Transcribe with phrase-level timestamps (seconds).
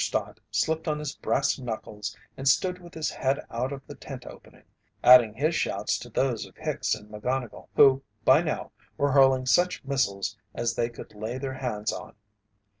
[0.03, 4.25] Stott slipped on his brass knuckles and stood with his head out of the tent
[4.25, 4.63] opening,
[5.03, 9.85] adding his shouts to those of Hicks and McGonnigle, who, by now, were hurling such
[9.85, 12.15] missiles as they could lay their hands on.